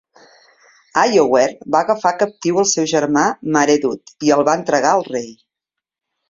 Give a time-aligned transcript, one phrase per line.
[1.01, 5.31] Iorwerth va agafar captiu al seu altre germà, Maredudd, i el va entregar al rei.